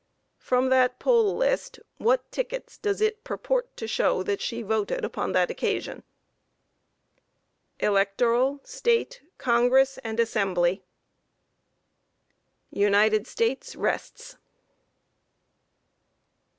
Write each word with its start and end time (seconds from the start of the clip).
From 0.39 0.69
that 0.69 0.97
poll 0.97 1.37
list 1.37 1.79
what 1.99 2.31
tickets 2.31 2.79
does 2.79 3.01
it 3.01 3.23
purport 3.23 3.77
to 3.77 3.87
show 3.87 4.23
that 4.23 4.41
she 4.41 4.63
voted 4.63 5.05
upon 5.05 5.31
that 5.33 5.51
occasion? 5.51 6.01
A. 7.81 7.85
Electoral, 7.85 8.61
State, 8.63 9.21
Congress 9.37 9.99
and 10.03 10.19
Assembly. 10.19 10.83
_United 12.73 13.27
States 13.27 13.75
rests. 13.75 14.37